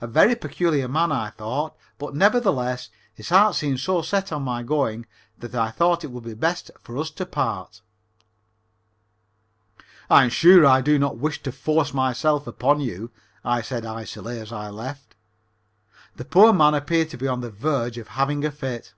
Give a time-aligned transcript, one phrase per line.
[0.00, 4.64] A very peculiar man, I thought, but, nevertheless, his heart seemed so set on my
[4.64, 5.06] going
[5.38, 7.80] that I thought it would be best for us to part.
[10.10, 13.12] "I am sure I do not wish to force myself upon you,"
[13.44, 15.14] I said icily as I left.
[16.16, 18.94] The poor man appeared to be on the verge of having a fit.